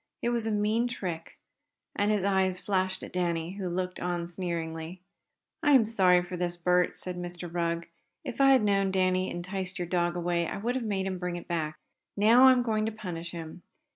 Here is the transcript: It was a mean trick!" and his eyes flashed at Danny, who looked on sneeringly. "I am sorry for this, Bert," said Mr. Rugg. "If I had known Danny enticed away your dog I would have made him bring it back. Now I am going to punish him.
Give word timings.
It 0.23 0.29
was 0.29 0.47
a 0.47 0.51
mean 0.51 0.87
trick!" 0.87 1.37
and 1.95 2.09
his 2.09 2.23
eyes 2.23 2.59
flashed 2.59 3.03
at 3.03 3.13
Danny, 3.13 3.51
who 3.51 3.69
looked 3.69 3.99
on 3.99 4.25
sneeringly. 4.25 4.99
"I 5.61 5.73
am 5.73 5.85
sorry 5.85 6.23
for 6.23 6.35
this, 6.35 6.57
Bert," 6.57 6.95
said 6.95 7.17
Mr. 7.17 7.47
Rugg. 7.53 7.87
"If 8.23 8.41
I 8.41 8.49
had 8.53 8.63
known 8.63 8.89
Danny 8.89 9.29
enticed 9.29 9.77
away 9.79 9.83
your 9.85 9.89
dog 9.89 10.17
I 10.17 10.57
would 10.57 10.73
have 10.73 10.83
made 10.83 11.05
him 11.05 11.19
bring 11.19 11.35
it 11.35 11.47
back. 11.47 11.77
Now 12.17 12.45
I 12.47 12.51
am 12.51 12.63
going 12.63 12.87
to 12.87 12.91
punish 12.91 13.29
him. 13.29 13.61